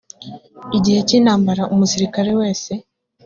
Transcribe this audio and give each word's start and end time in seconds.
mu 0.69 0.77
gihe 0.85 0.99
cy 1.07 1.15
intambara 1.19 1.63
umusirikare 1.73 2.31
wese 2.39 2.71